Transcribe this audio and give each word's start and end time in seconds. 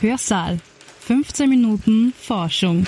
Hörsaal. 0.00 0.58
15 1.00 1.48
Minuten 1.48 2.12
Forschung. 2.12 2.84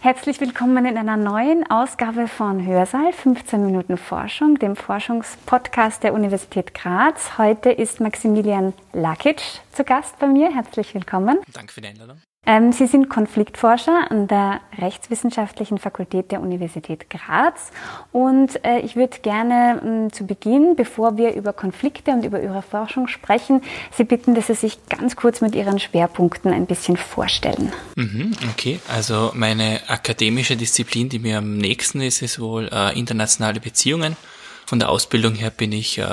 Herzlich 0.00 0.40
willkommen 0.40 0.84
in 0.84 0.98
einer 0.98 1.16
neuen 1.16 1.68
Ausgabe 1.70 2.28
von 2.28 2.64
Hörsaal 2.64 3.12
15 3.12 3.64
Minuten 3.64 3.96
Forschung, 3.96 4.58
dem 4.58 4.76
Forschungspodcast 4.76 6.02
der 6.02 6.12
Universität 6.12 6.74
Graz. 6.74 7.38
Heute 7.38 7.70
ist 7.70 8.00
Maximilian 8.00 8.74
Lakic 8.92 9.40
zu 9.72 9.82
Gast 9.84 10.18
bei 10.18 10.26
mir. 10.26 10.54
Herzlich 10.54 10.94
willkommen. 10.94 11.38
Danke 11.52 11.72
für 11.72 11.80
die 11.80 11.88
Einladung. 11.88 12.18
Ähm, 12.48 12.72
Sie 12.72 12.86
sind 12.86 13.10
Konfliktforscher 13.10 14.10
an 14.10 14.26
der 14.26 14.62
Rechtswissenschaftlichen 14.78 15.76
Fakultät 15.76 16.32
der 16.32 16.40
Universität 16.40 17.10
Graz 17.10 17.70
und 18.10 18.64
äh, 18.64 18.78
ich 18.80 18.96
würde 18.96 19.18
gerne 19.18 19.82
ähm, 19.84 20.12
zu 20.12 20.26
Beginn, 20.26 20.74
bevor 20.74 21.18
wir 21.18 21.34
über 21.34 21.52
Konflikte 21.52 22.12
und 22.12 22.24
über 22.24 22.42
Ihre 22.42 22.62
Forschung 22.62 23.06
sprechen, 23.06 23.60
Sie 23.92 24.04
bitten, 24.04 24.34
dass 24.34 24.46
Sie 24.46 24.54
sich 24.54 24.78
ganz 24.88 25.14
kurz 25.14 25.42
mit 25.42 25.54
Ihren 25.54 25.78
Schwerpunkten 25.78 26.50
ein 26.50 26.64
bisschen 26.64 26.96
vorstellen. 26.96 27.70
Mhm, 27.96 28.32
okay, 28.50 28.80
also 28.88 29.30
meine 29.34 29.80
akademische 29.86 30.56
Disziplin, 30.56 31.10
die 31.10 31.18
mir 31.18 31.38
am 31.38 31.58
nächsten 31.58 32.00
ist, 32.00 32.22
ist 32.22 32.40
wohl 32.40 32.70
äh, 32.72 32.98
internationale 32.98 33.60
Beziehungen. 33.60 34.16
Von 34.64 34.78
der 34.78 34.88
Ausbildung 34.88 35.34
her 35.34 35.50
bin 35.50 35.72
ich 35.72 35.98
äh, 35.98 36.04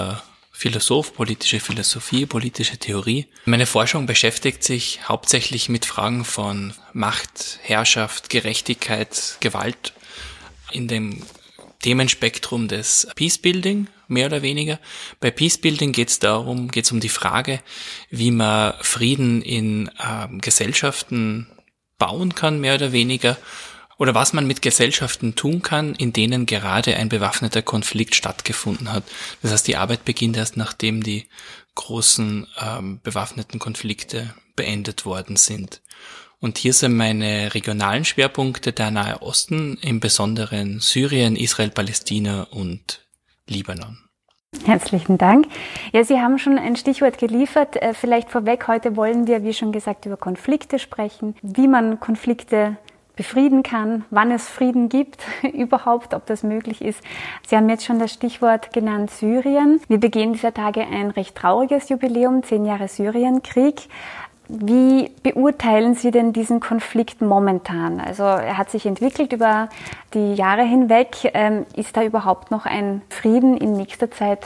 Philosoph, 0.57 1.13
politische 1.13 1.59
Philosophie, 1.59 2.25
politische 2.25 2.77
Theorie. 2.77 3.27
Meine 3.43 3.65
Forschung 3.65 4.05
beschäftigt 4.05 4.63
sich 4.63 5.01
hauptsächlich 5.05 5.67
mit 5.67 5.85
Fragen 5.85 6.23
von 6.23 6.73
Macht, 6.93 7.59
Herrschaft, 7.61 8.29
Gerechtigkeit, 8.29 9.35
Gewalt 9.41 9.91
in 10.71 10.87
dem 10.87 11.21
Themenspektrum 11.81 12.69
des 12.69 13.05
Peacebuilding, 13.15 13.87
mehr 14.07 14.27
oder 14.27 14.41
weniger. 14.43 14.79
Bei 15.19 15.29
Peacebuilding 15.29 15.91
geht 15.91 16.07
es 16.07 16.19
darum, 16.19 16.71
geht 16.71 16.85
es 16.85 16.91
um 16.93 17.01
die 17.01 17.09
Frage, 17.09 17.59
wie 18.09 18.31
man 18.31 18.75
Frieden 18.79 19.41
in 19.41 19.89
äh, 19.99 20.27
Gesellschaften 20.37 21.47
bauen 21.97 22.33
kann, 22.33 22.61
mehr 22.61 22.75
oder 22.75 22.93
weniger, 22.93 23.37
oder 23.97 24.15
was 24.15 24.33
man 24.33 24.47
mit 24.47 24.61
Gesellschaften 24.61 25.35
tun 25.35 25.61
kann, 25.61 25.95
in 25.95 26.13
denen 26.13 26.45
gerade 26.45 26.95
ein 26.95 27.09
bewaffneter 27.09 27.61
Konflikt 27.61 28.15
stattgefunden 28.15 28.91
hat. 28.91 29.03
Das 29.41 29.51
heißt, 29.51 29.67
die 29.67 29.77
Arbeit 29.77 30.05
beginnt 30.05 30.37
erst 30.37 30.57
nachdem 30.57 31.03
die 31.03 31.25
großen 31.75 32.47
ähm, 32.59 32.99
bewaffneten 33.03 33.59
Konflikte 33.59 34.33
beendet 34.55 35.05
worden 35.05 35.35
sind. 35.35 35.81
Und 36.39 36.57
hier 36.57 36.73
sind 36.73 36.95
meine 36.95 37.53
regionalen 37.53 38.05
Schwerpunkte 38.05 38.71
der 38.71 38.91
Nahe 38.91 39.21
Osten, 39.21 39.77
im 39.81 39.99
Besonderen 39.99 40.79
Syrien, 40.79 41.35
Israel, 41.35 41.71
Palästina 41.71 42.43
und 42.43 43.05
Libanon. 43.47 43.97
Herzlichen 44.63 45.17
Dank. 45.17 45.47
Ja, 45.91 46.03
Sie 46.03 46.19
haben 46.19 46.37
schon 46.39 46.57
ein 46.57 46.75
Stichwort 46.75 47.17
geliefert. 47.17 47.75
Äh, 47.81 47.93
vielleicht 47.93 48.29
vorweg, 48.29 48.67
heute 48.67 48.95
wollen 48.95 49.27
wir, 49.27 49.43
wie 49.43 49.53
schon 49.53 49.71
gesagt, 49.71 50.05
über 50.05 50.17
Konflikte 50.17 50.79
sprechen, 50.79 51.35
wie 51.41 51.67
man 51.67 51.99
Konflikte 51.99 52.77
befrieden 53.15 53.63
kann, 53.63 54.05
wann 54.09 54.31
es 54.31 54.47
Frieden 54.47 54.89
gibt 54.89 55.23
überhaupt, 55.53 56.13
ob 56.13 56.25
das 56.25 56.43
möglich 56.43 56.81
ist. 56.81 57.01
Sie 57.47 57.55
haben 57.55 57.69
jetzt 57.69 57.85
schon 57.85 57.99
das 57.99 58.13
Stichwort 58.13 58.73
genannt 58.73 59.11
Syrien. 59.11 59.79
Wir 59.87 59.99
begehen 59.99 60.33
dieser 60.33 60.53
Tage 60.53 60.81
ein 60.81 61.11
recht 61.11 61.35
trauriges 61.35 61.89
Jubiläum, 61.89 62.43
zehn 62.43 62.65
Jahre 62.65 62.87
Syrienkrieg. 62.87 63.87
Wie 64.47 65.09
beurteilen 65.23 65.95
Sie 65.95 66.11
denn 66.11 66.31
diesen 66.31 66.59
Konflikt 66.59 67.21
momentan? 67.21 67.99
Also 67.99 68.23
er 68.23 68.57
hat 68.57 68.69
sich 68.69 68.85
entwickelt 68.85 69.33
über 69.33 69.69
die 70.13 70.35
Jahre 70.35 70.63
hinweg. 70.63 71.31
Ähm, 71.33 71.65
ist 71.75 71.97
da 71.97 72.03
überhaupt 72.03 72.51
noch 72.51 72.65
ein 72.65 73.01
Frieden 73.09 73.57
in 73.57 73.73
nächster 73.73 74.11
Zeit 74.11 74.45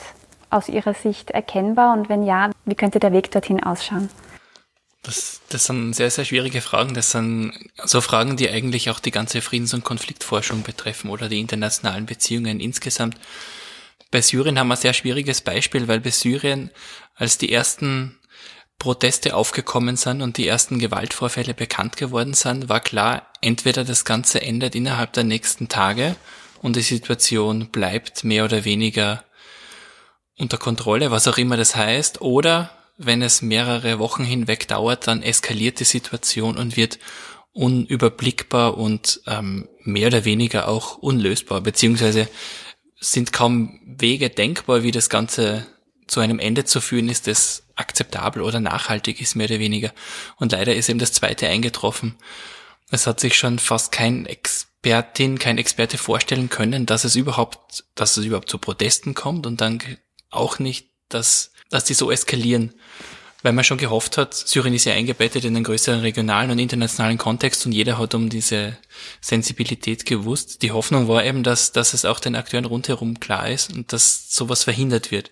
aus 0.49 0.69
Ihrer 0.69 0.93
Sicht 0.93 1.31
erkennbar? 1.31 1.93
Und 1.93 2.07
wenn 2.07 2.23
ja, 2.23 2.49
wie 2.65 2.75
könnte 2.75 2.99
der 2.99 3.11
Weg 3.11 3.31
dorthin 3.31 3.61
ausschauen? 3.61 4.09
Das, 5.01 5.39
das 5.47 5.65
sind 5.65 5.93
sehr, 5.93 6.11
sehr 6.11 6.25
schwierige 6.25 6.61
Fragen. 6.61 6.93
Das 6.93 7.11
sind 7.11 7.53
so 7.85 8.01
Fragen, 8.01 8.35
die 8.35 8.49
eigentlich 8.49 8.89
auch 8.89 8.99
die 8.99 9.11
ganze 9.11 9.41
Friedens- 9.41 9.73
und 9.73 9.85
Konfliktforschung 9.85 10.63
betreffen 10.63 11.09
oder 11.09 11.29
die 11.29 11.39
internationalen 11.39 12.05
Beziehungen 12.05 12.59
insgesamt. 12.59 13.15
Bei 14.11 14.21
Syrien 14.21 14.59
haben 14.59 14.67
wir 14.67 14.73
ein 14.73 14.81
sehr 14.81 14.93
schwieriges 14.93 15.41
Beispiel, 15.41 15.87
weil 15.87 16.01
bei 16.01 16.11
Syrien, 16.11 16.71
als 17.15 17.37
die 17.37 17.51
ersten 17.51 18.19
Proteste 18.79 19.35
aufgekommen 19.35 19.97
sind 19.97 20.21
und 20.21 20.37
die 20.37 20.47
ersten 20.47 20.79
Gewaltvorfälle 20.79 21.53
bekannt 21.53 21.97
geworden 21.97 22.33
sind, 22.33 22.69
war 22.69 22.79
klar, 22.79 23.27
entweder 23.41 23.83
das 23.83 24.05
Ganze 24.05 24.41
endet 24.41 24.73
innerhalb 24.73 25.13
der 25.13 25.25
nächsten 25.25 25.67
Tage 25.67 26.15
und 26.61 26.75
die 26.75 26.81
Situation 26.81 27.69
bleibt 27.69 28.23
mehr 28.23 28.45
oder 28.45 28.65
weniger 28.65 29.23
unter 30.37 30.57
Kontrolle, 30.57 31.11
was 31.11 31.27
auch 31.27 31.37
immer 31.37 31.57
das 31.57 31.75
heißt, 31.75 32.21
oder 32.21 32.71
wenn 32.99 33.21
es 33.21 33.41
mehrere 33.41 33.97
Wochen 33.97 34.25
hinweg 34.25 34.67
dauert, 34.67 35.07
dann 35.07 35.23
eskaliert 35.23 35.79
die 35.79 35.85
Situation 35.85 36.57
und 36.57 36.75
wird 36.75 36.99
unüberblickbar 37.53 38.77
und 38.77 39.21
ähm, 39.25 39.69
mehr 39.83 40.07
oder 40.07 40.25
weniger 40.25 40.67
auch 40.67 40.97
unlösbar, 40.97 41.61
beziehungsweise 41.61 42.27
sind 42.99 43.31
kaum 43.31 43.79
Wege 43.85 44.29
denkbar, 44.29 44.83
wie 44.83 44.91
das 44.91 45.09
Ganze 45.09 45.65
zu 46.07 46.19
einem 46.19 46.39
Ende 46.39 46.65
zu 46.65 46.81
führen 46.81 47.07
ist, 47.07 47.27
das 47.27 47.63
akzeptabel 47.75 48.41
oder 48.41 48.59
nachhaltig 48.59 49.21
ist, 49.21 49.35
mehr 49.35 49.49
oder 49.49 49.59
weniger. 49.59 49.93
Und 50.35 50.51
leider 50.51 50.75
ist 50.75 50.89
eben 50.89 50.99
das 50.99 51.13
zweite 51.13 51.47
eingetroffen. 51.47 52.17
Es 52.91 53.07
hat 53.07 53.21
sich 53.21 53.37
schon 53.37 53.59
fast 53.59 53.93
kein 53.93 54.25
Expertin, 54.25 55.39
kein 55.39 55.57
Experte 55.57 55.97
vorstellen 55.97 56.49
können, 56.49 56.85
dass 56.85 57.05
es 57.05 57.15
überhaupt, 57.15 57.85
dass 57.95 58.17
es 58.17 58.25
überhaupt 58.25 58.49
zu 58.49 58.57
Protesten 58.57 59.13
kommt 59.13 59.47
und 59.47 59.61
dann 59.61 59.81
auch 60.29 60.59
nicht, 60.59 60.89
dass 61.07 61.53
dass 61.69 61.85
die 61.85 61.93
so 61.93 62.11
eskalieren. 62.11 62.73
Weil 63.41 63.53
man 63.53 63.63
schon 63.63 63.77
gehofft 63.77 64.17
hat, 64.17 64.33
Syrien 64.33 64.73
ist 64.73 64.83
ja 64.83 64.93
eingebettet 64.93 65.45
in 65.45 65.55
einen 65.55 65.63
größeren 65.63 66.01
regionalen 66.01 66.51
und 66.51 66.59
internationalen 66.59 67.17
Kontext 67.17 67.65
und 67.65 67.71
jeder 67.71 67.97
hat 67.97 68.13
um 68.13 68.27
diese 68.27 68.77
Sensibilität 69.21 70.05
gewusst. 70.05 70.61
Die 70.61 70.71
Hoffnung 70.71 71.07
war 71.07 71.23
eben, 71.23 71.43
dass, 71.43 71.71
dass 71.71 71.93
es 71.93 72.03
auch 72.03 72.19
den 72.19 72.35
Akteuren 72.35 72.65
rundherum 72.65 73.21
klar 73.21 73.49
ist 73.49 73.71
und 73.73 73.93
dass 73.93 74.35
sowas 74.35 74.65
verhindert 74.65 75.11
wird. 75.11 75.31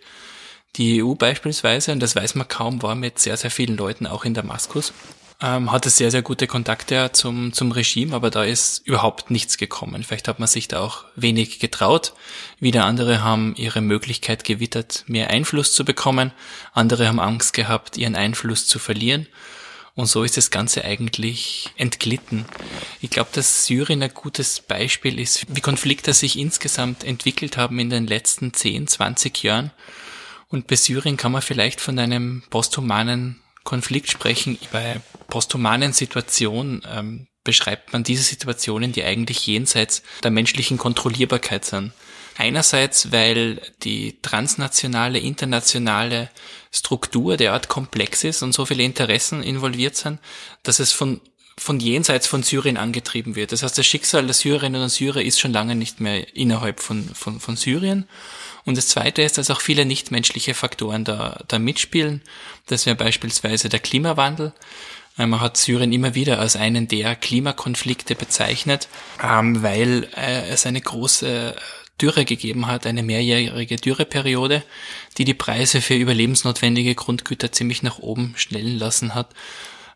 Die 0.77 1.03
EU 1.03 1.15
beispielsweise, 1.15 1.91
und 1.91 1.99
das 1.99 2.15
weiß 2.15 2.35
man 2.35 2.47
kaum, 2.47 2.81
war 2.81 2.95
mit 2.95 3.19
sehr, 3.19 3.35
sehr 3.35 3.51
vielen 3.51 3.75
Leuten 3.75 4.07
auch 4.07 4.23
in 4.23 4.33
Damaskus 4.33 4.93
ähm, 5.41 5.71
hatte 5.71 5.89
sehr, 5.89 6.09
sehr 6.09 6.23
gute 6.23 6.47
Kontakte 6.47 7.11
zum, 7.13 7.53
zum 7.53 7.71
Regime, 7.71 8.15
aber 8.15 8.31
da 8.31 8.43
ist 8.43 8.85
überhaupt 8.87 9.29
nichts 9.29 9.57
gekommen. 9.57 10.03
Vielleicht 10.03 10.27
hat 10.27 10.39
man 10.39 10.47
sich 10.47 10.67
da 10.67 10.79
auch 10.81 11.05
wenig 11.15 11.59
getraut. 11.59 12.13
Wieder 12.59 12.85
andere 12.85 13.21
haben 13.21 13.55
ihre 13.55 13.81
Möglichkeit 13.81 14.43
gewittert, 14.43 15.03
mehr 15.07 15.29
Einfluss 15.29 15.73
zu 15.73 15.85
bekommen. 15.85 16.31
Andere 16.73 17.07
haben 17.07 17.19
Angst 17.19 17.53
gehabt, 17.53 17.97
ihren 17.97 18.15
Einfluss 18.15 18.65
zu 18.67 18.79
verlieren. 18.79 19.27
Und 19.93 20.05
so 20.05 20.23
ist 20.23 20.37
das 20.37 20.51
Ganze 20.51 20.85
eigentlich 20.85 21.71
entglitten. 21.75 22.45
Ich 23.01 23.09
glaube, 23.09 23.29
dass 23.33 23.65
Syrien 23.65 24.03
ein 24.03 24.13
gutes 24.13 24.59
Beispiel 24.59 25.19
ist, 25.19 25.45
wie 25.49 25.61
Konflikte 25.61 26.13
sich 26.13 26.37
insgesamt 26.37 27.03
entwickelt 27.03 27.57
haben 27.57 27.79
in 27.79 27.89
den 27.89 28.05
letzten 28.05 28.53
10, 28.53 28.87
20 28.87 29.41
Jahren. 29.43 29.71
Und 30.49 30.67
bei 30.67 30.75
Syrien 30.75 31.17
kann 31.17 31.31
man 31.31 31.41
vielleicht 31.41 31.81
von 31.81 31.97
einem 31.97 32.43
posthumanen 32.51 33.41
Konflikt 33.67 34.09
sprechen. 34.09 34.57
Bei 34.71 35.01
posthumanen 35.27 35.91
Situationen 35.91 36.81
ähm, 36.89 37.27
beschreibt 37.43 37.91
man 37.91 38.05
diese 38.05 38.23
Situationen, 38.23 38.93
die 38.93 39.03
eigentlich 39.03 39.45
jenseits 39.45 40.03
der 40.23 40.31
menschlichen 40.31 40.77
Kontrollierbarkeit 40.77 41.65
sind. 41.65 41.91
Einerseits, 42.37 43.11
weil 43.11 43.59
die 43.83 44.21
transnationale, 44.21 45.19
internationale 45.19 46.29
Struktur 46.71 47.35
derart 47.35 47.67
komplex 47.67 48.23
ist 48.23 48.41
und 48.41 48.53
so 48.53 48.65
viele 48.65 48.83
Interessen 48.83 49.43
involviert 49.43 49.97
sind, 49.97 50.19
dass 50.63 50.79
es 50.79 50.93
von 50.93 51.19
von 51.59 51.79
jenseits 51.79 52.27
von 52.27 52.43
Syrien 52.43 52.77
angetrieben 52.77 53.35
wird. 53.35 53.51
Das 53.51 53.63
heißt, 53.63 53.75
das 53.75 53.85
Schicksal 53.87 54.25
der 54.25 54.35
Syrerinnen 54.35 54.79
und 54.79 54.89
Syrer 54.89 55.23
ist 55.23 55.39
schon 55.39 55.51
lange 55.51 55.75
nicht 55.75 55.99
mehr 55.99 56.35
innerhalb 56.35 56.79
von, 56.79 57.09
von, 57.15 57.39
von 57.39 57.55
Syrien. 57.55 58.07
Und 58.67 58.77
das 58.77 58.89
Zweite 58.89 59.21
ist, 59.21 59.37
dass 59.37 59.49
auch 59.49 59.61
viele 59.61 59.85
nichtmenschliche 59.85 60.53
Faktoren 60.53 61.05
da, 61.05 61.39
da 61.47 61.57
mitspielen. 61.57 62.21
Das 62.65 62.85
wäre 62.85 62.97
beispielsweise 62.97 63.69
der 63.69 63.79
Klimawandel. 63.79 64.51
Äh, 65.17 65.25
man 65.25 65.39
hat 65.39 65.55
Syrien 65.55 65.93
immer 65.93 66.15
wieder 66.15 66.39
als 66.39 66.57
einen 66.57 66.89
der 66.89 67.15
Klimakonflikte 67.15 68.13
bezeichnet, 68.13 68.89
ähm, 69.23 69.63
weil 69.63 70.09
äh, 70.17 70.49
es 70.49 70.65
eine 70.65 70.81
große 70.81 71.55
Dürre 72.01 72.25
gegeben 72.25 72.67
hat, 72.67 72.85
eine 72.85 73.03
mehrjährige 73.03 73.77
Dürreperiode, 73.77 74.63
die 75.17 75.23
die 75.23 75.33
Preise 75.33 75.79
für 75.79 75.95
überlebensnotwendige 75.95 76.93
Grundgüter 76.93 77.53
ziemlich 77.53 77.83
nach 77.83 77.99
oben 77.99 78.33
schnellen 78.35 78.77
lassen 78.77 79.15
hat. 79.15 79.29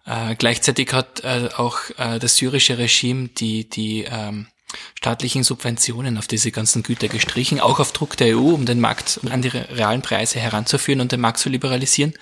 Äh, 0.06 0.36
gleichzeitig 0.36 0.94
hat 0.94 1.26
äh, 1.26 1.50
auch 1.58 1.78
äh, 1.98 2.20
das 2.20 2.38
syrische 2.38 2.78
Regime 2.78 3.28
die, 3.38 3.70
die 3.70 4.06
ähm, 4.10 4.48
staatlichen 4.96 5.44
Subventionen 5.44 6.18
auf 6.18 6.28
diese 6.28 6.52
ganzen 6.52 6.84
Güter 6.84 7.08
gestrichen, 7.08 7.60
auch 7.60 7.80
auf 7.80 7.92
Druck 7.92 8.18
der 8.18 8.38
EU, 8.38 8.54
um 8.54 8.66
den 8.66 8.80
Markt 8.80 9.20
an 9.30 9.42
die 9.42 9.50
realen 9.50 10.02
Preise 10.02 10.40
heranzuführen 10.40 11.02
und 11.02 11.12
den 11.12 11.22
Markt 11.22 11.40
zu 11.40 11.50
liberalisieren. 11.50 12.14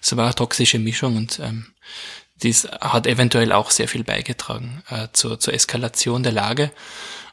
Das 0.00 0.16
war 0.16 0.24
eine 0.24 0.34
toxische 0.34 0.78
Mischung 0.78 1.16
und 1.16 1.38
ähm, 1.40 1.66
dies 2.42 2.66
hat 2.80 3.06
eventuell 3.06 3.52
auch 3.52 3.70
sehr 3.70 3.88
viel 3.88 4.04
beigetragen 4.04 4.82
äh, 4.90 5.08
zur, 5.12 5.38
zur 5.38 5.54
Eskalation 5.54 6.22
der 6.22 6.32
Lage. 6.32 6.70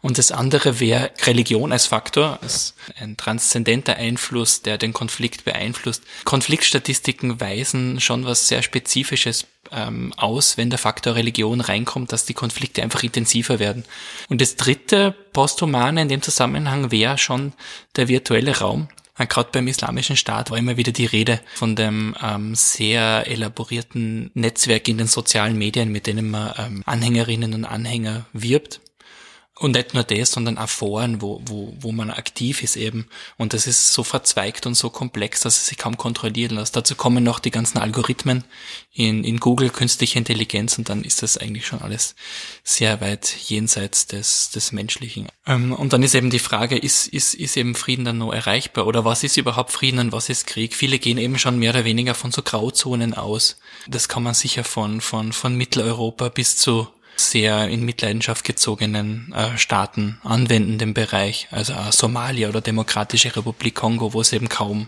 Und 0.02 0.18
das 0.18 0.32
andere 0.32 0.80
wäre 0.80 1.12
Religion 1.24 1.72
als 1.72 1.86
Faktor, 1.86 2.40
als 2.42 2.74
ein 3.00 3.18
transzendenter 3.18 3.98
Einfluss, 3.98 4.62
der 4.64 4.78
den 4.78 4.94
Konflikt 4.94 5.46
beeinflusst. 5.46 6.04
Konfliktstatistiken 6.26 7.40
weisen 7.40 8.02
schon 8.02 8.26
was 8.26 8.48
sehr 8.48 8.64
Spezifisches 8.64 9.46
ähm, 9.72 10.14
aus, 10.18 10.58
wenn 10.58 10.70
der 10.70 10.80
Faktor 10.80 11.16
Religion 11.16 11.62
reinkommt, 11.62 12.12
dass 12.12 12.26
die 12.26 12.34
Konflikte 12.34 12.82
einfach 12.82 13.04
intensiver 13.04 13.60
werden. 13.60 13.86
Und 14.28 14.42
das 14.42 14.56
dritte 14.56 15.12
Posthumane 15.34 16.02
in 16.02 16.10
dem 16.10 16.22
Zusammenhang 16.22 16.92
wäre 16.92 17.18
schon 17.18 17.54
der 17.96 18.08
virtuelle 18.08 18.58
Raum. 18.58 18.88
Gerade 19.28 19.50
beim 19.52 19.68
Islamischen 19.68 20.18
Staat 20.18 20.50
war 20.50 20.58
immer 20.58 20.78
wieder 20.78 20.92
die 20.92 21.06
Rede 21.06 21.42
von 21.54 21.76
dem 21.76 22.16
ähm, 22.24 22.56
sehr 22.56 23.28
elaborierten 23.28 24.32
Netzwerk 24.34 24.88
in 24.88 24.98
den 24.98 25.06
sozialen 25.06 25.58
Medien, 25.60 25.92
mit 25.92 26.08
denen 26.08 26.32
man 26.32 26.54
ähm, 26.58 26.84
Anhängerinnen 26.88 27.54
und 27.54 27.66
Anhänger 27.66 28.26
wirbt. 28.34 28.82
Und 29.62 29.74
nicht 29.74 29.94
nur 29.94 30.04
das, 30.04 30.32
sondern 30.32 30.58
auch 30.58 30.68
Foren, 30.68 31.22
wo, 31.22 31.40
wo, 31.46 31.72
wo 31.80 31.92
man 31.92 32.10
aktiv 32.10 32.64
ist 32.64 32.76
eben. 32.76 33.06
Und 33.38 33.54
das 33.54 33.68
ist 33.68 33.94
so 33.94 34.04
verzweigt 34.04 34.66
und 34.66 34.74
so 34.74 34.90
komplex, 34.90 35.42
dass 35.42 35.58
es 35.58 35.68
sich 35.68 35.78
kaum 35.78 35.98
kontrollieren 35.98 36.56
lässt. 36.56 36.76
Dazu 36.76 36.96
kommen 36.96 37.24
noch 37.24 37.38
die 37.38 37.52
ganzen 37.52 37.78
Algorithmen 37.78 38.44
in, 38.92 39.24
in 39.24 39.40
Google, 39.40 39.70
künstliche 39.70 40.18
Intelligenz, 40.18 40.80
und 40.80 40.90
dann 40.90 41.04
ist 41.04 41.22
das 41.22 41.38
eigentlich 41.38 41.68
schon 41.68 41.80
alles 41.80 42.16
sehr 42.64 43.02
weit 43.02 43.36
jenseits 43.50 44.08
des, 44.08 44.50
des 44.50 44.72
Menschlichen. 44.72 45.28
Ähm, 45.46 45.74
und 45.74 45.94
dann 45.94 46.02
ist 46.02 46.16
eben 46.16 46.32
die 46.32 46.40
Frage, 46.40 46.76
ist, 46.76 47.06
ist, 47.06 47.36
ist 47.36 47.56
eben 47.56 47.76
Frieden 47.76 48.04
dann 48.04 48.18
noch 48.18 48.34
erreichbar? 48.34 48.88
Oder 48.88 49.06
was 49.06 49.24
ist 49.24 49.38
überhaupt 49.38 49.72
Frieden 49.72 50.00
und 50.00 50.12
was 50.12 50.30
ist 50.30 50.48
Krieg? 50.48 50.74
Viele 50.74 50.98
gehen 50.98 51.20
eben 51.20 51.38
schon 51.38 51.60
mehr 51.60 51.70
oder 51.70 51.86
weniger 51.86 52.16
von 52.16 52.32
so 52.32 52.42
Grauzonen 52.42 53.14
aus. 53.14 53.60
Das 53.88 54.10
kann 54.10 54.24
man 54.24 54.34
sicher 54.34 54.64
von, 54.64 55.02
von, 55.02 55.34
von 55.34 55.56
Mitteleuropa 55.56 56.30
bis 56.30 56.58
zu 56.58 56.88
sehr 57.30 57.68
in 57.68 57.86
Mitleidenschaft 57.86 58.44
gezogenen 58.44 59.34
äh, 59.34 59.58
Staaten 59.58 60.20
anwenden, 60.24 60.78
den 60.78 60.94
Bereich, 60.94 61.48
also 61.52 61.74
äh, 61.74 61.92
Somalia 61.92 62.50
oder 62.50 62.62
Demokratische 62.62 63.36
Republik 63.36 63.76
Kongo, 63.76 64.14
wo 64.14 64.22
es 64.22 64.34
eben 64.34 64.50
kaum 64.50 64.88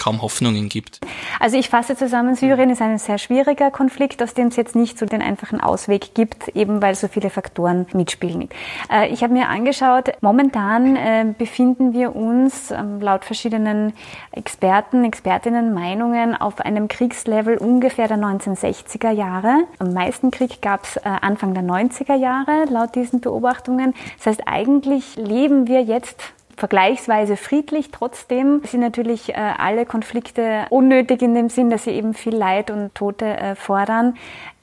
kaum 0.00 0.22
Hoffnungen 0.22 0.68
gibt. 0.68 0.98
Also 1.38 1.58
ich 1.58 1.68
fasse 1.68 1.94
zusammen, 1.94 2.34
Syrien 2.34 2.70
ist 2.70 2.80
ein 2.80 2.98
sehr 2.98 3.18
schwieriger 3.18 3.70
Konflikt, 3.70 4.22
aus 4.22 4.32
dem 4.32 4.48
es 4.48 4.56
jetzt 4.56 4.74
nicht 4.74 4.98
so 4.98 5.04
den 5.04 5.20
einfachen 5.20 5.60
Ausweg 5.60 6.14
gibt, 6.14 6.48
eben 6.48 6.80
weil 6.80 6.94
so 6.94 7.06
viele 7.06 7.28
Faktoren 7.28 7.86
mitspielen. 7.92 8.48
Äh, 8.90 9.08
ich 9.08 9.22
habe 9.22 9.34
mir 9.34 9.48
angeschaut, 9.48 10.10
momentan 10.22 10.96
äh, 10.96 11.26
befinden 11.36 11.92
wir 11.92 12.16
uns 12.16 12.70
ähm, 12.70 13.00
laut 13.00 13.26
verschiedenen 13.26 13.92
Experten, 14.32 15.04
Expertinnen 15.04 15.74
Meinungen 15.74 16.34
auf 16.34 16.60
einem 16.60 16.88
Kriegslevel 16.88 17.58
ungefähr 17.58 18.08
der 18.08 18.16
1960er 18.16 19.10
Jahre. 19.10 19.64
Am 19.78 19.92
meisten 19.92 20.30
Krieg 20.30 20.62
gab 20.62 20.84
es 20.84 20.96
äh, 20.96 21.00
Anfang 21.04 21.52
der 21.52 21.62
90er 21.62 22.14
Jahre 22.14 22.64
laut 22.70 22.94
diesen 22.94 23.20
Beobachtungen. 23.20 23.94
Das 24.16 24.26
heißt, 24.26 24.42
eigentlich 24.46 25.16
leben 25.16 25.68
wir 25.68 25.82
jetzt 25.82 26.32
vergleichsweise 26.60 27.36
friedlich. 27.36 27.90
Trotzdem 27.90 28.60
sind 28.64 28.80
natürlich 28.80 29.30
äh, 29.30 29.34
alle 29.34 29.86
Konflikte 29.86 30.66
unnötig 30.70 31.22
in 31.22 31.34
dem 31.34 31.48
Sinn, 31.48 31.70
dass 31.70 31.84
sie 31.84 31.90
eben 31.90 32.14
viel 32.14 32.36
Leid 32.36 32.70
und 32.70 32.94
Tote 32.94 33.26
äh, 33.26 33.54
fordern. 33.56 34.14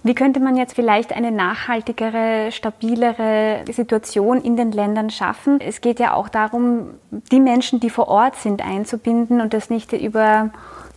Wie 0.03 0.13
könnte 0.13 0.39
man 0.39 0.55
jetzt 0.55 0.75
vielleicht 0.75 1.11
eine 1.11 1.31
nachhaltigere, 1.31 2.51
stabilere 2.51 3.65
Situation 3.69 4.41
in 4.41 4.55
den 4.55 4.71
Ländern 4.71 5.09
schaffen? 5.09 5.59
Es 5.59 5.81
geht 5.81 5.99
ja 5.99 6.13
auch 6.13 6.29
darum, 6.29 6.91
die 7.31 7.39
Menschen, 7.39 7.79
die 7.79 7.89
vor 7.89 8.07
Ort 8.07 8.35
sind, 8.35 8.61
einzubinden 8.61 9.41
und 9.41 9.53
das 9.53 9.69
nicht 9.69 9.91
über 9.91 10.51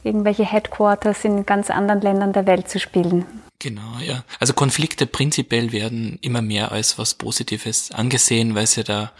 irgendwelche 0.05 0.44
Headquarters 0.44 1.25
in 1.25 1.46
ganz 1.46 1.70
anderen 1.70 2.03
Ländern 2.03 2.32
der 2.32 2.46
Welt 2.46 2.69
zu 2.69 2.79
spielen. 2.79 3.25
Genau, 3.58 3.99
ja. 4.03 4.23
Also 4.38 4.55
Konflikte 4.55 5.06
prinzipiell 5.06 5.73
werden 5.73 6.19
immer 6.23 6.41
mehr 6.41 6.73
als 6.73 6.99
was 6.99 7.14
Positives 7.14 7.91
angesehen, 7.91 8.55
weil 8.55 8.67
sie 8.67 8.85
da 8.85 9.12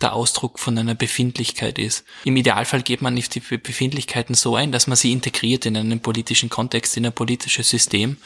der 0.00 0.12
Ausdruck 0.12 0.58
von 0.58 0.76
einer 0.76 0.94
Befindlichkeit 0.94 1.78
ist. 1.78 2.04
Im 2.24 2.36
Idealfall 2.36 2.82
geht 2.82 3.02
man 3.02 3.14
nicht 3.14 3.34
die 3.34 3.40
Befindlichkeiten 3.40 4.34
so 4.34 4.56
ein, 4.56 4.72
dass 4.72 4.86
man 4.86 4.96
sie 4.96 5.12
integriert 5.12 5.66
in 5.66 5.76
einen 5.76 6.00
politischen 6.00 6.50
Kontext, 6.50 6.96
in 6.96 7.06
ein 7.06 7.12
politisches 7.12 7.70
System. 7.70 8.16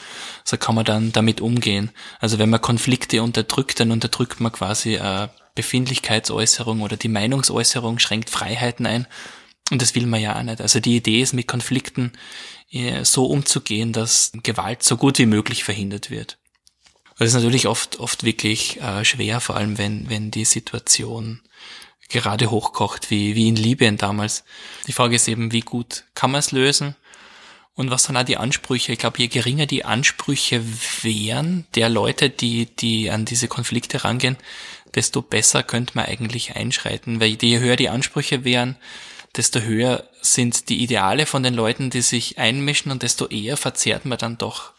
So 0.45 0.57
kann 0.57 0.75
man 0.75 0.85
dann 0.85 1.13
damit 1.13 1.41
umgehen. 1.41 1.91
Also 2.21 2.39
wenn 2.39 2.51
man 2.51 2.61
Konflikte 2.61 3.23
unterdrückt, 3.23 3.81
dann 3.81 3.91
unterdrückt 3.91 4.41
man 4.41 4.53
quasi 4.53 4.95
äh, 4.95 5.29
Befindlichkeitsäußerung 5.55 6.83
oder 6.83 6.97
die 6.97 7.09
Meinungsäußerung 7.09 7.99
schränkt 7.99 8.31
Freiheiten 8.31 8.87
ein. 8.87 9.07
Und 9.71 9.83
das 9.83 9.95
will 9.95 10.07
man 10.07 10.21
ja 10.21 10.39
auch 10.39 10.43
nicht. 10.43 10.61
Also 10.61 10.81
die 10.81 10.97
Idee 10.97 11.21
ist, 11.21 11.35
mit 11.35 11.47
Konflikten 11.47 12.13
äh, 12.71 13.05
so 13.05 13.27
umzugehen, 13.27 13.93
dass 13.93 14.33
Gewalt 14.43 14.83
so 14.83 14.97
gut 14.97 15.19
wie 15.19 15.27
möglich 15.27 15.65
verhindert 15.65 16.11
wird. 16.11 16.38
Das 17.19 17.29
ist 17.29 17.35
natürlich 17.35 17.67
oft, 17.67 17.99
oft 17.99 18.25
wirklich 18.25 18.81
äh, 18.81 19.05
schwer, 19.05 19.41
vor 19.41 19.57
allem 19.57 19.77
wenn, 19.77 20.09
wenn 20.09 20.31
die 20.31 20.45
Situation 20.45 21.41
gerade 22.09 22.51
hochkocht, 22.51 23.11
wie, 23.11 23.35
wie 23.35 23.49
in 23.49 23.57
Libyen 23.57 23.99
damals. 23.99 24.45
Die 24.87 24.93
Frage 24.93 25.17
ist 25.17 25.29
eben, 25.29 25.53
wie 25.53 25.61
gut 25.61 26.05
kann 26.15 26.31
man 26.31 26.39
es 26.39 26.53
lösen? 26.53 26.95
Und 27.75 27.91
was 27.91 28.05
sind 28.05 28.17
auch 28.17 28.25
die 28.25 28.37
Ansprüche? 28.37 28.93
Ich 28.93 28.99
glaube, 28.99 29.19
je 29.19 29.29
geringer 29.29 29.67
die 29.67 29.85
Ansprüche 29.85 30.65
wären 31.03 31.67
der 31.75 31.89
Leute, 31.89 32.29
die, 32.31 32.67
die 32.67 33.11
an 33.11 33.25
diese 33.25 33.47
Konflikte 33.47 34.05
rangehen, 34.05 34.37
desto 34.95 35.23
besser 35.23 35.63
könnte 35.63 35.93
man 35.95 36.07
eigentlich 36.07 36.57
einschreiten. 36.57 37.21
Weil 37.21 37.37
je 37.41 37.59
höher 37.61 37.77
die 37.77 37.89
Ansprüche 37.89 38.45
wären, 38.45 38.77
desto 39.37 39.61
höher 39.61 40.09
sind 40.21 40.69
die 40.71 40.83
Ideale 40.83 41.27
von 41.27 41.43
den 41.43 41.55
Leuten, 41.55 41.91
die 41.91 42.03
sich 42.03 42.39
einmischen 42.39 42.91
und 42.91 43.03
desto 43.03 43.27
eher 43.29 43.57
verzerrt 43.57 44.07
man 44.07 44.19
dann 44.19 44.39
doch 44.39 44.73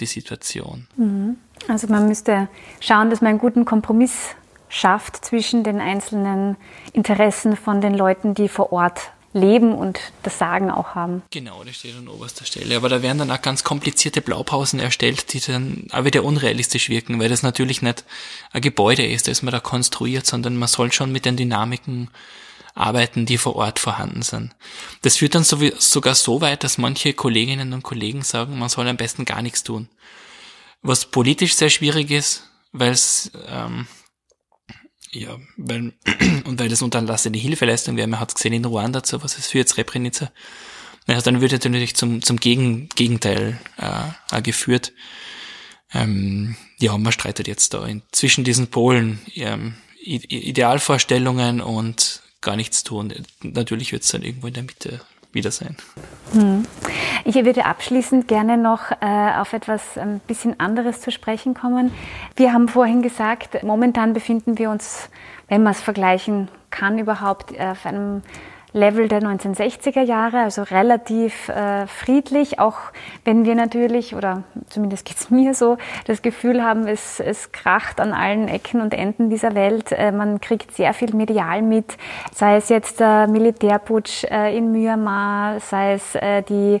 die 0.00 0.06
Situation. 0.06 0.86
Mhm. 0.96 1.36
Also 1.68 1.86
man 1.88 2.08
müsste 2.08 2.48
schauen, 2.80 3.10
dass 3.10 3.20
man 3.20 3.30
einen 3.30 3.38
guten 3.38 3.64
Kompromiss 3.64 4.34
schafft 4.68 5.24
zwischen 5.24 5.62
den 5.64 5.80
einzelnen 5.80 6.56
Interessen 6.92 7.56
von 7.56 7.80
den 7.80 7.94
Leuten, 7.94 8.34
die 8.34 8.48
vor 8.48 8.72
Ort 8.72 9.12
leben 9.34 9.74
und 9.74 9.98
das 10.22 10.38
Sagen 10.38 10.70
auch 10.70 10.94
haben. 10.94 11.22
Genau, 11.30 11.62
das 11.64 11.76
steht 11.76 11.96
an 11.96 12.08
oberster 12.08 12.44
Stelle. 12.44 12.76
Aber 12.76 12.88
da 12.88 13.02
werden 13.02 13.18
dann 13.18 13.30
auch 13.30 13.42
ganz 13.42 13.64
komplizierte 13.64 14.20
Blaupausen 14.20 14.78
erstellt, 14.78 15.32
die 15.32 15.40
dann 15.40 15.88
auch 15.92 16.04
wieder 16.04 16.24
unrealistisch 16.24 16.88
wirken, 16.88 17.18
weil 17.20 17.28
das 17.28 17.42
natürlich 17.42 17.82
nicht 17.82 18.04
ein 18.52 18.62
Gebäude 18.62 19.04
ist, 19.04 19.28
das 19.28 19.42
man 19.42 19.52
da 19.52 19.60
konstruiert, 19.60 20.24
sondern 20.24 20.56
man 20.56 20.68
soll 20.68 20.92
schon 20.92 21.10
mit 21.10 21.24
den 21.24 21.36
Dynamiken 21.36 22.10
arbeiten, 22.76 23.26
die 23.26 23.38
vor 23.38 23.56
Ort 23.56 23.78
vorhanden 23.78 24.22
sind. 24.22 24.52
Das 25.02 25.16
führt 25.16 25.34
dann 25.34 25.44
sogar 25.44 26.14
so 26.14 26.40
weit, 26.40 26.64
dass 26.64 26.78
manche 26.78 27.12
Kolleginnen 27.12 27.72
und 27.72 27.82
Kollegen 27.82 28.22
sagen, 28.22 28.58
man 28.58 28.68
soll 28.68 28.88
am 28.88 28.96
besten 28.96 29.24
gar 29.24 29.42
nichts 29.42 29.62
tun. 29.62 29.88
Was 30.84 31.06
politisch 31.06 31.54
sehr 31.54 31.70
schwierig 31.70 32.10
ist, 32.10 32.44
weil 32.72 32.92
es 32.92 33.32
ähm, 33.48 33.86
ja, 35.10 35.38
weil, 35.56 35.94
und 36.44 36.60
weil 36.60 36.68
das 36.68 36.82
unterlassene 36.82 37.38
Hilfeleistung 37.38 37.96
wäre, 37.96 38.06
man 38.06 38.20
hat 38.20 38.28
es 38.28 38.34
gesehen 38.34 38.52
in 38.52 38.64
Ruanda, 38.64 39.00
so 39.04 39.22
was 39.22 39.38
es 39.38 39.48
für 39.48 39.58
jetzt 39.58 39.72
Srebrenica. 39.72 40.30
Ja, 41.06 41.20
dann 41.20 41.42
es 41.42 41.52
natürlich 41.52 41.96
zum, 41.96 42.22
zum 42.22 42.38
Gegen, 42.38 42.88
Gegenteil 42.90 43.58
äh, 43.78 44.42
geführt. 44.42 44.92
Ähm, 45.92 46.56
ja, 46.78 46.96
man 46.98 47.12
streitet 47.12 47.48
jetzt 47.48 47.72
da 47.74 47.86
in, 47.86 48.02
zwischen 48.12 48.44
diesen 48.44 48.68
Polen 48.68 49.20
ähm, 49.34 49.74
Idealvorstellungen 50.02 51.62
und 51.62 52.22
gar 52.40 52.56
nichts 52.56 52.84
tun. 52.84 53.12
Natürlich 53.42 53.92
wird 53.92 54.02
es 54.02 54.08
dann 54.10 54.22
irgendwo 54.22 54.48
in 54.48 54.54
der 54.54 54.64
Mitte 54.64 55.00
wieder 55.34 55.50
sein. 55.50 55.76
Hm. 56.32 56.66
Ich 57.24 57.34
würde 57.34 57.64
abschließend 57.64 58.28
gerne 58.28 58.56
noch 58.56 58.90
äh, 58.90 59.32
auf 59.38 59.52
etwas 59.52 59.96
ein 59.96 60.20
bisschen 60.26 60.58
anderes 60.60 61.00
zu 61.00 61.10
sprechen 61.10 61.54
kommen. 61.54 61.92
Wir 62.36 62.52
haben 62.52 62.68
vorhin 62.68 63.02
gesagt, 63.02 63.62
momentan 63.62 64.12
befinden 64.12 64.58
wir 64.58 64.70
uns, 64.70 65.08
wenn 65.48 65.62
man 65.62 65.72
es 65.72 65.80
vergleichen 65.80 66.48
kann, 66.70 66.98
überhaupt 66.98 67.58
auf 67.58 67.86
einem 67.86 68.22
Level 68.74 69.06
der 69.06 69.22
1960er 69.22 70.02
Jahre, 70.02 70.40
also 70.40 70.62
relativ 70.62 71.48
äh, 71.48 71.86
friedlich, 71.86 72.58
auch 72.58 72.76
wenn 73.24 73.44
wir 73.44 73.54
natürlich, 73.54 74.16
oder 74.16 74.42
zumindest 74.68 75.06
geht's 75.06 75.30
mir 75.30 75.54
so, 75.54 75.78
das 76.06 76.22
Gefühl 76.22 76.62
haben, 76.62 76.88
es, 76.88 77.20
es 77.20 77.52
kracht 77.52 78.00
an 78.00 78.12
allen 78.12 78.48
Ecken 78.48 78.80
und 78.80 78.92
Enden 78.92 79.30
dieser 79.30 79.54
Welt. 79.54 79.92
Äh, 79.92 80.10
man 80.10 80.40
kriegt 80.40 80.72
sehr 80.72 80.92
viel 80.92 81.14
medial 81.14 81.62
mit, 81.62 81.96
sei 82.34 82.56
es 82.56 82.68
jetzt 82.68 82.98
der 82.98 83.28
Militärputsch 83.28 84.24
äh, 84.24 84.56
in 84.56 84.72
Myanmar, 84.72 85.60
sei 85.60 85.92
es 85.92 86.16
äh, 86.16 86.42
die 86.42 86.80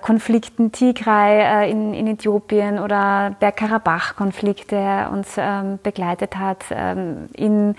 Konflikten 0.00 0.72
Tigray 0.72 1.66
äh, 1.66 1.70
in, 1.70 1.94
in 1.94 2.08
Äthiopien 2.08 2.80
oder 2.80 3.36
Bergkarabach-Konflikt, 3.38 4.72
der 4.72 5.10
uns 5.12 5.36
ähm, 5.38 5.78
begleitet 5.80 6.36
hat. 6.36 6.64
Ähm, 6.70 7.28
in 7.34 7.76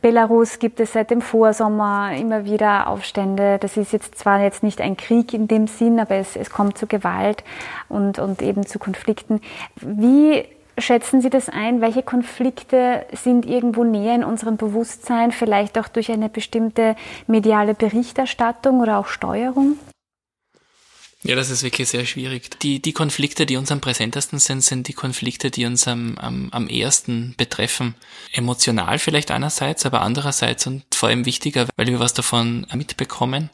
Belarus 0.00 0.58
gibt 0.58 0.80
es 0.80 0.94
seit 0.94 1.10
dem 1.10 1.20
Vorsommer 1.20 2.12
immer 2.16 2.46
wieder 2.46 2.88
Aufstände. 2.88 3.58
Das 3.58 3.76
ist 3.76 3.92
jetzt 3.92 4.16
zwar 4.16 4.40
jetzt 4.40 4.62
nicht 4.62 4.80
ein 4.80 4.96
Krieg 4.96 5.34
in 5.34 5.48
dem 5.48 5.66
Sinn, 5.66 6.00
aber 6.00 6.14
es, 6.14 6.34
es 6.34 6.48
kommt 6.48 6.78
zu 6.78 6.86
Gewalt 6.86 7.44
und, 7.90 8.18
und 8.18 8.40
eben 8.40 8.64
zu 8.64 8.78
Konflikten. 8.78 9.42
Wie 9.76 10.44
schätzen 10.78 11.20
Sie 11.20 11.28
das 11.28 11.50
ein? 11.50 11.82
Welche 11.82 12.02
Konflikte 12.02 13.04
sind 13.12 13.44
irgendwo 13.44 13.84
näher 13.84 14.14
in 14.14 14.24
unserem 14.24 14.56
Bewusstsein, 14.56 15.30
vielleicht 15.30 15.78
auch 15.78 15.88
durch 15.88 16.10
eine 16.10 16.30
bestimmte 16.30 16.96
mediale 17.26 17.74
Berichterstattung 17.74 18.80
oder 18.80 18.98
auch 18.98 19.08
Steuerung? 19.08 19.76
Ja, 21.22 21.36
das 21.36 21.50
ist 21.50 21.62
wirklich 21.62 21.88
sehr 21.88 22.06
schwierig. 22.06 22.58
Die, 22.60 22.80
die 22.80 22.94
Konflikte, 22.94 23.44
die 23.44 23.56
uns 23.56 23.70
am 23.70 23.82
präsentesten 23.82 24.38
sind, 24.38 24.62
sind 24.62 24.88
die 24.88 24.94
Konflikte, 24.94 25.50
die 25.50 25.66
uns 25.66 25.86
am, 25.86 26.16
am, 26.16 26.48
am 26.50 26.66
ersten 26.66 27.34
betreffen. 27.36 27.94
Emotional 28.32 28.98
vielleicht 28.98 29.30
einerseits, 29.30 29.84
aber 29.84 30.00
andererseits 30.00 30.66
und 30.66 30.82
vor 30.94 31.10
allem 31.10 31.26
wichtiger, 31.26 31.68
weil 31.76 31.88
wir 31.88 32.00
was 32.00 32.14
davon 32.14 32.66
mitbekommen. 32.72 33.50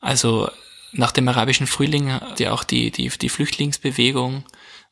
Also 0.00 0.50
nach 0.90 1.12
dem 1.12 1.28
arabischen 1.28 1.68
Frühling 1.68 2.10
hat 2.10 2.40
ja 2.40 2.52
auch 2.52 2.64
die, 2.64 2.90
die, 2.90 3.08
die 3.08 3.28
Flüchtlingsbewegung 3.28 4.44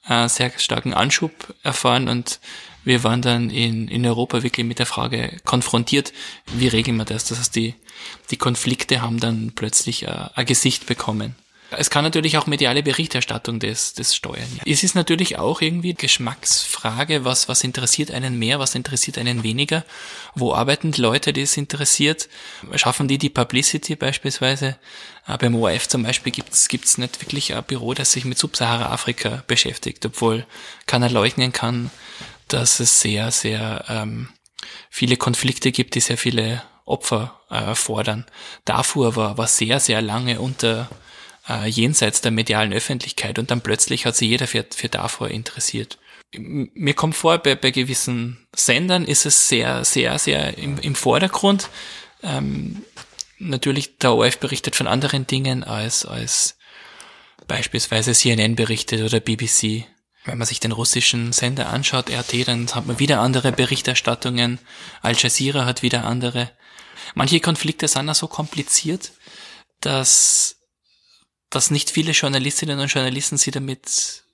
äh, 0.08 0.28
sehr 0.28 0.52
starken 0.58 0.94
Anschub 0.94 1.32
erfahren 1.64 2.08
und 2.08 2.38
wir 2.84 3.02
waren 3.02 3.22
dann 3.22 3.50
in, 3.50 3.88
in 3.88 4.06
Europa 4.06 4.44
wirklich 4.44 4.66
mit 4.66 4.78
der 4.78 4.86
Frage 4.86 5.40
konfrontiert, 5.44 6.12
wie 6.46 6.68
regeln 6.68 6.96
wir 6.96 7.04
das? 7.04 7.24
Das 7.26 7.38
heißt, 7.38 7.54
die, 7.54 7.74
die 8.30 8.36
Konflikte 8.36 9.02
haben 9.02 9.18
dann 9.18 9.52
plötzlich 9.54 10.04
äh, 10.04 10.28
ein 10.34 10.46
Gesicht 10.46 10.86
bekommen. 10.86 11.36
Es 11.76 11.90
kann 11.90 12.04
natürlich 12.04 12.38
auch 12.38 12.46
mediale 12.46 12.82
Berichterstattung 12.82 13.58
des, 13.58 13.94
des 13.94 14.14
steuern. 14.14 14.60
Es 14.66 14.82
ist 14.82 14.94
natürlich 14.94 15.38
auch 15.38 15.60
irgendwie 15.60 15.94
Geschmacksfrage, 15.94 17.24
was, 17.24 17.48
was 17.48 17.64
interessiert 17.64 18.10
einen 18.10 18.38
mehr, 18.38 18.58
was 18.58 18.74
interessiert 18.74 19.18
einen 19.18 19.42
weniger, 19.42 19.84
wo 20.34 20.54
arbeiten 20.54 20.92
die 20.92 21.00
Leute, 21.00 21.32
die 21.32 21.42
es 21.42 21.56
interessiert, 21.56 22.28
schaffen 22.74 23.08
die 23.08 23.18
die 23.18 23.30
Publicity 23.30 23.96
beispielsweise. 23.96 24.78
Äh, 25.26 25.38
beim 25.38 25.54
ORF 25.54 25.88
zum 25.88 26.02
Beispiel 26.02 26.32
gibt's 26.32 26.68
gibt's 26.68 26.98
nicht 26.98 27.20
wirklich 27.20 27.54
ein 27.54 27.64
Büro, 27.64 27.94
das 27.94 28.12
sich 28.12 28.24
mit 28.24 28.38
Subsahara-Afrika 28.38 29.44
beschäftigt, 29.46 30.04
obwohl 30.06 30.46
keiner 30.86 31.10
leugnen 31.10 31.52
kann, 31.52 31.90
dass 32.48 32.80
es 32.80 33.00
sehr, 33.00 33.30
sehr 33.30 33.84
ähm, 33.88 34.28
viele 34.90 35.16
Konflikte 35.16 35.72
gibt, 35.72 35.94
die 35.94 36.00
sehr 36.00 36.18
viele 36.18 36.62
Opfer 36.84 37.40
äh, 37.50 37.74
fordern. 37.74 38.26
Darfur 38.64 39.16
war, 39.16 39.38
war 39.38 39.46
sehr, 39.46 39.80
sehr 39.80 40.02
lange 40.02 40.40
unter 40.40 40.88
äh, 41.48 41.68
jenseits 41.68 42.20
der 42.20 42.30
medialen 42.30 42.72
Öffentlichkeit 42.72 43.38
und 43.38 43.50
dann 43.50 43.60
plötzlich 43.60 44.06
hat 44.06 44.16
sich 44.16 44.28
jeder 44.28 44.46
für, 44.46 44.64
für 44.74 44.88
Darfur 44.88 45.30
interessiert. 45.30 45.98
Mir 46.34 46.94
kommt 46.94 47.14
vor, 47.14 47.38
bei, 47.38 47.54
bei 47.54 47.70
gewissen 47.70 48.46
Sendern 48.54 49.04
ist 49.04 49.26
es 49.26 49.48
sehr, 49.48 49.84
sehr, 49.84 50.18
sehr 50.18 50.56
im, 50.56 50.78
im 50.78 50.94
Vordergrund. 50.94 51.68
Ähm, 52.22 52.82
natürlich, 53.38 53.98
der 53.98 54.14
ORF 54.14 54.38
berichtet 54.38 54.76
von 54.76 54.86
anderen 54.86 55.26
Dingen 55.26 55.62
als, 55.62 56.06
als 56.06 56.56
beispielsweise 57.46 58.12
CNN 58.12 58.56
berichtet 58.56 59.02
oder 59.02 59.20
BBC. 59.20 59.84
Wenn 60.24 60.38
man 60.38 60.46
sich 60.46 60.60
den 60.60 60.72
russischen 60.72 61.32
Sender 61.32 61.68
anschaut, 61.68 62.08
RT, 62.08 62.46
dann 62.46 62.72
hat 62.74 62.86
man 62.86 62.98
wieder 63.00 63.20
andere 63.20 63.50
Berichterstattungen. 63.52 64.60
Al 65.02 65.16
Jazeera 65.16 65.64
hat 65.64 65.82
wieder 65.82 66.04
andere. 66.04 66.50
Manche 67.14 67.40
Konflikte 67.40 67.88
sind 67.88 68.08
auch 68.08 68.14
so 68.14 68.28
kompliziert, 68.28 69.12
dass 69.80 70.61
dass 71.52 71.70
nicht 71.70 71.90
viele 71.90 72.12
Journalistinnen 72.12 72.80
und 72.80 72.92
Journalisten 72.92 73.36
sie 73.36 73.50
damit 73.50 74.24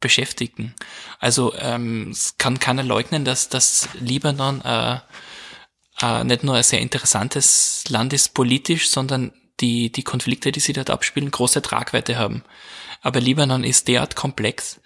beschäftigen. 0.00 0.74
Also 1.20 1.54
ähm, 1.58 2.10
es 2.10 2.36
kann 2.38 2.58
keiner 2.58 2.82
leugnen, 2.82 3.24
dass 3.24 3.48
das 3.50 3.88
Libanon 4.00 4.62
äh, 4.62 4.98
äh, 6.00 6.24
nicht 6.24 6.42
nur 6.42 6.56
ein 6.56 6.62
sehr 6.62 6.80
interessantes 6.80 7.84
Land 7.88 8.14
ist 8.14 8.34
politisch, 8.34 8.88
sondern 8.88 9.32
die, 9.60 9.92
die 9.92 10.02
Konflikte, 10.02 10.50
die 10.50 10.60
sie 10.60 10.72
dort 10.72 10.90
abspielen, 10.90 11.30
große 11.30 11.62
Tragweite 11.62 12.16
haben. 12.16 12.42
Aber 13.02 13.20
Libanon 13.20 13.64
ist 13.64 13.86
derart 13.86 14.16
komplex, 14.16 14.80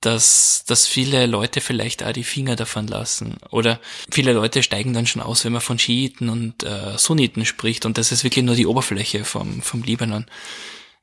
dass, 0.00 0.64
dass 0.66 0.86
viele 0.86 1.24
Leute 1.24 1.62
vielleicht 1.62 2.04
auch 2.04 2.12
die 2.12 2.22
Finger 2.22 2.54
davon 2.54 2.86
lassen. 2.86 3.38
Oder 3.50 3.80
viele 4.10 4.34
Leute 4.34 4.62
steigen 4.62 4.92
dann 4.92 5.06
schon 5.06 5.22
aus, 5.22 5.44
wenn 5.46 5.52
man 5.52 5.62
von 5.62 5.78
Schiiten 5.78 6.28
und 6.28 6.62
äh, 6.64 6.98
Sunniten 6.98 7.46
spricht. 7.46 7.86
Und 7.86 7.96
das 7.96 8.12
ist 8.12 8.24
wirklich 8.24 8.44
nur 8.44 8.56
die 8.56 8.66
Oberfläche 8.66 9.24
vom, 9.24 9.62
vom 9.62 9.82
Libanon 9.82 10.26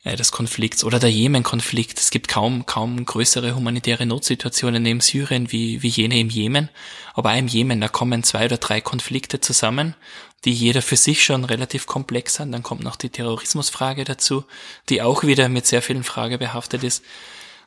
des 0.04 0.32
Konflikts 0.32 0.84
oder 0.84 1.00
der 1.00 1.12
Jemen-Konflikt. 1.12 2.00
Es 2.00 2.10
gibt 2.10 2.28
kaum, 2.28 2.66
kaum 2.66 3.06
größere 3.06 3.56
humanitäre 3.56 4.06
Notsituationen 4.08 4.82
neben 4.82 5.00
Syrien 5.00 5.52
wie, 5.52 5.84
wie 5.84 5.90
jene 5.90 6.20
im 6.20 6.30
Jemen. 6.30 6.70
Aber 7.14 7.32
auch 7.32 7.38
im 7.38 7.48
Jemen, 7.48 7.80
da 7.82 7.88
kommen 7.88 8.24
zwei 8.24 8.46
oder 8.46 8.58
drei 8.58 8.82
Konflikte 8.82 9.42
zusammen, 9.42 9.96
die 10.44 10.54
jeder 10.54 10.82
für 10.82 10.96
sich 10.96 11.24
schon 11.24 11.46
relativ 11.46 11.86
komplex 11.86 12.36
sind. 12.36 12.52
Dann 12.52 12.64
kommt 12.64 12.84
noch 12.84 12.96
die 12.96 13.10
Terrorismusfrage 13.10 14.04
dazu, 14.04 14.44
die 14.90 15.04
auch 15.04 15.24
wieder 15.24 15.50
mit 15.50 15.68
sehr 15.68 15.84
vielen 15.84 16.04
Fragen 16.04 16.40
behaftet 16.40 16.84
ist. 16.84 17.04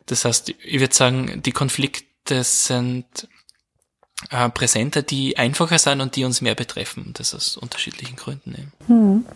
Das 0.06 0.24
heißt, 0.24 0.48
ich 0.48 0.80
würde 0.80 0.94
sagen, 0.94 1.40
die 1.42 1.52
Konflikte 1.52 2.42
sind 2.42 3.28
äh, 4.30 4.48
präsenter, 4.48 5.02
die 5.02 5.36
einfacher 5.36 5.78
sind 5.78 6.00
und 6.00 6.16
die 6.16 6.24
uns 6.24 6.40
mehr 6.40 6.54
betreffen. 6.54 7.12
Das 7.16 7.34
aus 7.34 7.56
unterschiedlichen 7.56 8.16
Gründen 8.16 8.52
eben. 8.52 8.72
Hm. 8.86 9.26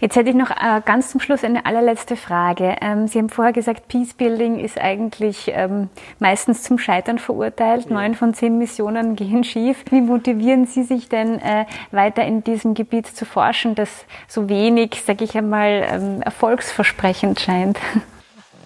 Jetzt 0.00 0.16
hätte 0.16 0.30
ich 0.30 0.36
noch 0.36 0.50
äh, 0.50 0.80
ganz 0.84 1.10
zum 1.10 1.20
Schluss 1.20 1.44
eine 1.44 1.66
allerletzte 1.66 2.16
Frage. 2.16 2.76
Ähm, 2.80 3.08
Sie 3.08 3.18
haben 3.18 3.28
vorher 3.28 3.52
gesagt, 3.52 3.88
Peacebuilding 3.88 4.58
ist 4.58 4.78
eigentlich 4.78 5.50
ähm, 5.52 5.88
meistens 6.18 6.62
zum 6.62 6.78
Scheitern 6.78 7.18
verurteilt. 7.18 7.90
Neun 7.90 8.14
von 8.14 8.34
zehn 8.34 8.58
Missionen 8.58 9.16
gehen 9.16 9.44
schief. 9.44 9.84
Wie 9.90 10.00
motivieren 10.00 10.66
Sie 10.66 10.84
sich 10.84 11.08
denn 11.08 11.40
äh, 11.40 11.66
weiter 11.90 12.24
in 12.24 12.44
diesem 12.44 12.74
Gebiet 12.74 13.06
zu 13.06 13.24
forschen, 13.24 13.74
das 13.74 13.90
so 14.28 14.48
wenig, 14.48 15.02
sage 15.04 15.24
ich 15.24 15.36
einmal, 15.36 15.86
ähm, 15.90 16.22
erfolgsversprechend 16.22 17.40
scheint? 17.40 17.78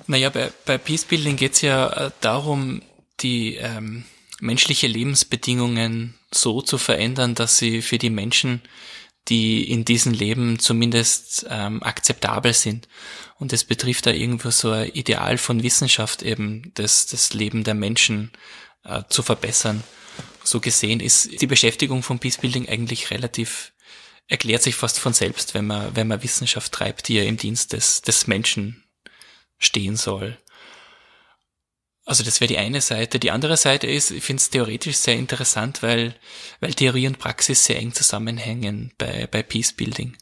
Naja, 0.07 0.29
bei, 0.29 0.51
bei 0.67 0.77
Peacebuilding 0.77 1.37
geht 1.37 1.55
es 1.55 1.63
ja 1.63 2.11
darum, 2.21 2.83
die 3.21 3.55
ähm, 3.55 4.05
menschliche 4.45 4.87
Lebensbedingungen 4.87 6.15
so 6.31 6.61
zu 6.61 6.79
verändern, 6.79 7.35
dass 7.35 7.59
sie 7.59 7.83
für 7.83 7.99
die 7.99 8.11
Menschen, 8.11 8.61
die 9.29 9.71
in 9.71 9.85
diesem 9.85 10.13
Leben 10.13 10.59
zumindest 10.59 11.47
ähm, 11.49 11.83
akzeptabel 11.83 12.53
sind. 12.53 12.87
Und 13.39 13.53
es 13.55 13.65
betrifft 13.65 14.07
da 14.07 14.11
irgendwo 14.11 14.51
so 14.51 14.71
ein 14.71 14.91
Ideal 14.91 15.39
von 15.39 15.63
Wissenschaft 15.63 16.23
eben, 16.23 16.73
das, 16.75 17.07
das 17.07 17.33
Leben 17.33 17.65
der 17.65 17.75
Menschen 17.75 18.33
äh, 18.85 19.03
zu 19.09 19.23
verbessern. 19.23 19.83
So 20.45 20.61
gesehen 20.61 21.01
ist 21.01 21.41
die 21.41 21.47
Beschäftigung 21.47 22.03
von 22.03 22.19
Peacebuilding 22.19 22.69
eigentlich 22.69 23.11
relativ, 23.11 23.73
erklärt 24.29 24.63
sich 24.63 24.75
fast 24.75 24.99
von 24.99 25.15
selbst, 25.15 25.55
wenn 25.55 25.67
man, 25.67 25.97
wenn 25.97 26.07
man 26.07 26.23
Wissenschaft 26.23 26.71
treibt, 26.71 27.09
die 27.09 27.15
ja 27.15 27.23
im 27.23 27.39
Dienst 27.39 27.73
des, 27.73 28.03
des 28.03 28.27
Menschen 28.27 28.85
stehen 29.59 29.97
soll. 29.97 30.37
Also 32.05 32.23
das 32.23 32.41
wäre 32.41 32.49
die 32.49 32.59
eine 32.59 32.81
Seite. 32.81 33.19
Die 33.19 33.31
andere 33.31 33.57
Seite 33.57 33.87
ist, 33.87 34.11
ich 34.11 34.23
finde 34.23 34.41
es 34.41 34.51
theoretisch 34.51 34.97
sehr 34.97 35.17
interessant, 35.17 35.83
weil, 35.83 36.15
weil 36.61 36.75
Theorie 36.75 37.07
und 37.07 37.19
Praxis 37.19 37.65
sehr 37.65 37.79
eng 37.79 37.95
zusammenhängen 37.95 38.93
bei, 38.99 39.27
bei 39.27 39.43
Peacebuilding. 39.43 40.17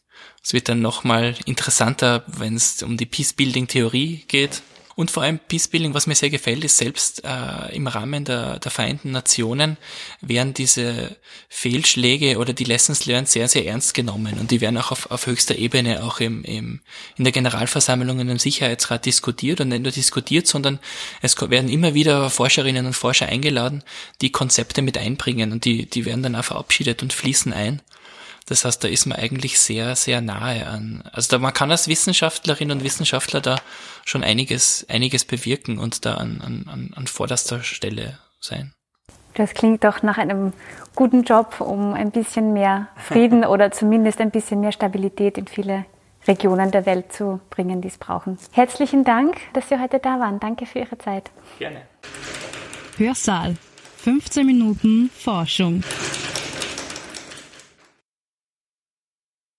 Es 0.44 0.52
wird 0.52 0.68
dann 0.68 0.80
nochmal 0.80 1.34
interessanter, 1.44 2.24
wenn 2.26 2.54
es 2.54 2.82
um 2.82 2.96
die 2.96 3.06
Peacebuilding-Theorie 3.06 4.24
geht 4.28 4.62
und 4.94 5.10
vor 5.10 5.22
allem 5.22 5.38
Peacebuilding, 5.38 5.94
was 5.94 6.06
mir 6.06 6.14
sehr 6.14 6.30
gefällt, 6.30 6.64
ist 6.64 6.76
selbst 6.76 7.24
äh, 7.24 7.74
im 7.74 7.86
Rahmen 7.86 8.24
der, 8.24 8.58
der 8.58 8.70
Vereinten 8.70 9.10
Nationen 9.10 9.78
werden 10.20 10.54
diese 10.54 11.16
Fehlschläge 11.48 12.38
oder 12.38 12.52
die 12.52 12.64
Lessons 12.64 13.06
learned 13.06 13.28
sehr, 13.28 13.48
sehr 13.48 13.66
ernst 13.66 13.94
genommen. 13.94 14.38
Und 14.38 14.50
die 14.50 14.60
werden 14.60 14.76
auch 14.76 14.90
auf, 14.90 15.10
auf 15.10 15.26
höchster 15.26 15.56
Ebene 15.56 16.04
auch 16.04 16.20
im, 16.20 16.44
im, 16.44 16.80
in 17.16 17.24
der 17.24 17.32
Generalversammlung 17.32 18.18
und 18.18 18.28
im 18.28 18.38
Sicherheitsrat 18.38 19.06
diskutiert. 19.06 19.60
Und 19.60 19.68
nicht 19.68 19.82
nur 19.82 19.92
diskutiert, 19.92 20.46
sondern 20.46 20.78
es 21.22 21.40
werden 21.40 21.70
immer 21.70 21.94
wieder 21.94 22.28
Forscherinnen 22.30 22.86
und 22.86 22.94
Forscher 22.94 23.26
eingeladen, 23.26 23.82
die 24.20 24.32
Konzepte 24.32 24.82
mit 24.82 24.98
einbringen. 24.98 25.52
Und 25.52 25.64
die, 25.64 25.86
die 25.86 26.04
werden 26.04 26.22
dann 26.22 26.36
auch 26.36 26.44
verabschiedet 26.44 27.02
und 27.02 27.12
fließen 27.12 27.52
ein. 27.52 27.80
Das 28.52 28.66
heißt, 28.66 28.84
da 28.84 28.88
ist 28.88 29.06
man 29.06 29.18
eigentlich 29.18 29.58
sehr, 29.58 29.96
sehr 29.96 30.20
nahe 30.20 30.66
an. 30.66 31.02
Also 31.10 31.30
da, 31.30 31.38
man 31.38 31.54
kann 31.54 31.70
als 31.70 31.88
Wissenschaftlerin 31.88 32.70
und 32.70 32.84
Wissenschaftler 32.84 33.40
da 33.40 33.56
schon 34.04 34.22
einiges, 34.22 34.84
einiges 34.90 35.24
bewirken 35.24 35.78
und 35.78 36.04
da 36.04 36.16
an, 36.16 36.42
an, 36.44 36.90
an 36.94 37.06
vorderster 37.06 37.62
Stelle 37.62 38.18
sein. 38.40 38.74
Das 39.36 39.54
klingt 39.54 39.84
doch 39.84 40.02
nach 40.02 40.18
einem 40.18 40.52
guten 40.94 41.22
Job, 41.22 41.62
um 41.62 41.94
ein 41.94 42.10
bisschen 42.10 42.52
mehr 42.52 42.88
Frieden 42.96 43.44
oder 43.46 43.70
zumindest 43.70 44.20
ein 44.20 44.30
bisschen 44.30 44.60
mehr 44.60 44.72
Stabilität 44.72 45.38
in 45.38 45.46
viele 45.46 45.86
Regionen 46.28 46.70
der 46.70 46.84
Welt 46.84 47.10
zu 47.10 47.40
bringen, 47.48 47.80
die 47.80 47.88
es 47.88 47.96
brauchen. 47.96 48.36
Herzlichen 48.50 49.02
Dank, 49.02 49.38
dass 49.54 49.70
Sie 49.70 49.80
heute 49.80 49.98
da 49.98 50.20
waren. 50.20 50.40
Danke 50.40 50.66
für 50.66 50.80
Ihre 50.80 50.98
Zeit. 50.98 51.30
Gerne. 51.58 51.80
Hörsaal. 52.98 53.56
15 53.96 54.44
Minuten 54.44 55.08
Forschung. 55.08 55.82